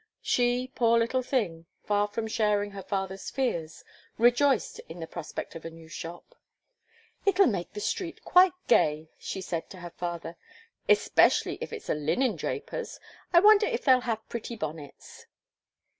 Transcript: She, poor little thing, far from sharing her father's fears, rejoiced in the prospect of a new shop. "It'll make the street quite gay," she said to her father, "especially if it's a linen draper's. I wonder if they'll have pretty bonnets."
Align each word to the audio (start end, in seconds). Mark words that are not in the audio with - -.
She, 0.23 0.67
poor 0.73 0.97
little 0.97 1.21
thing, 1.21 1.67
far 1.83 2.07
from 2.07 2.25
sharing 2.27 2.71
her 2.71 2.81
father's 2.81 3.29
fears, 3.29 3.83
rejoiced 4.17 4.79
in 4.89 4.99
the 4.99 5.05
prospect 5.05 5.53
of 5.53 5.63
a 5.63 5.69
new 5.69 5.87
shop. 5.87 6.33
"It'll 7.23 7.45
make 7.45 7.73
the 7.73 7.81
street 7.81 8.23
quite 8.25 8.53
gay," 8.67 9.11
she 9.19 9.41
said 9.41 9.69
to 9.69 9.77
her 9.81 9.91
father, 9.91 10.37
"especially 10.89 11.59
if 11.61 11.71
it's 11.71 11.87
a 11.87 11.93
linen 11.93 12.35
draper's. 12.35 12.99
I 13.31 13.41
wonder 13.41 13.67
if 13.67 13.85
they'll 13.85 14.01
have 14.01 14.27
pretty 14.27 14.55
bonnets." 14.55 15.27